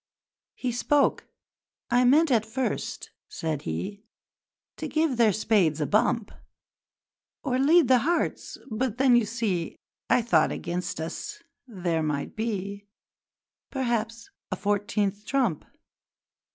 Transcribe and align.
He 0.55 0.71
spoke. 0.71 1.27
'I 1.91 2.05
meant 2.05 2.31
at 2.31 2.43
first,' 2.43 3.11
said 3.29 3.61
he, 3.69 4.01
'To 4.77 4.87
give 4.87 5.15
their 5.17 5.31
spades 5.31 5.79
a 5.79 5.85
bump: 5.85 6.31
Or 7.43 7.59
lead 7.59 7.87
the 7.87 7.99
hearts, 7.99 8.57
but 8.71 8.97
then 8.97 9.15
you 9.15 9.27
see 9.27 9.75
I 10.09 10.23
thought 10.23 10.51
against 10.51 10.99
us 10.99 11.43
there 11.67 12.01
might 12.01 12.35
be, 12.35 12.87
Perhaps, 13.69 14.31
a 14.51 14.55
fourteenth 14.55 15.23
trump!' 15.23 15.65